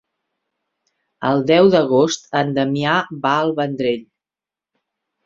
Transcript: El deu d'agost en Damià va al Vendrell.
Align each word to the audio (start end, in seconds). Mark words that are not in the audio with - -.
El 1.31 1.43
deu 1.51 1.69
d'agost 1.75 2.25
en 2.39 2.49
Damià 2.55 2.95
va 3.27 3.35
al 3.43 3.53
Vendrell. 3.61 4.03